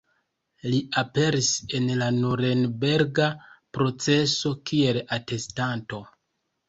Li 0.69 0.77
aperis 1.01 1.49
en 1.79 1.91
la 1.99 2.07
Nurenberga 2.15 3.27
proceso 3.79 4.55
kiel 4.71 5.01
atestanto. 5.19 6.01